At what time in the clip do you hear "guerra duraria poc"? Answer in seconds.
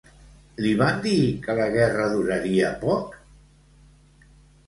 1.75-3.13